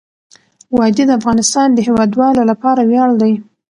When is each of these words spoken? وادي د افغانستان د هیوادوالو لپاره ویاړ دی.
وادي 0.77 1.03
د 1.07 1.11
افغانستان 1.19 1.67
د 1.73 1.79
هیوادوالو 1.87 2.41
لپاره 2.51 2.81
ویاړ 2.89 3.09
دی. 3.21 3.33